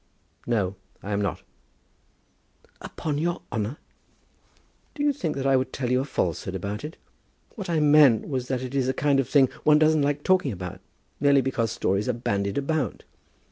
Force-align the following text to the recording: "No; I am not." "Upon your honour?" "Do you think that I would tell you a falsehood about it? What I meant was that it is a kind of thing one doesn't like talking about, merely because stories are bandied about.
"No; 0.47 0.77
I 1.03 1.11
am 1.11 1.21
not." 1.21 1.43
"Upon 2.81 3.19
your 3.19 3.43
honour?" 3.51 3.77
"Do 4.95 5.03
you 5.03 5.13
think 5.13 5.35
that 5.35 5.45
I 5.45 5.55
would 5.55 5.71
tell 5.71 5.91
you 5.91 5.99
a 5.99 6.05
falsehood 6.05 6.55
about 6.55 6.83
it? 6.83 6.97
What 7.53 7.69
I 7.69 7.79
meant 7.79 8.27
was 8.27 8.47
that 8.47 8.63
it 8.63 8.73
is 8.73 8.87
a 8.87 8.95
kind 8.95 9.19
of 9.19 9.29
thing 9.29 9.47
one 9.63 9.77
doesn't 9.77 10.01
like 10.01 10.23
talking 10.23 10.51
about, 10.51 10.79
merely 11.19 11.41
because 11.41 11.71
stories 11.71 12.09
are 12.09 12.13
bandied 12.13 12.57
about. 12.57 13.03